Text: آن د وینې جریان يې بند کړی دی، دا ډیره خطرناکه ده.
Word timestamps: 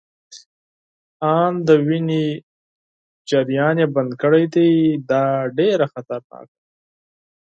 آن 1.35 1.53
د 1.67 1.69
وینې 1.87 2.25
جریان 3.29 3.75
يې 3.81 3.87
بند 3.95 4.11
کړی 4.21 4.45
دی، 4.53 4.69
دا 5.09 5.25
ډیره 5.57 5.85
خطرناکه 5.93 6.55
ده. 6.57 6.61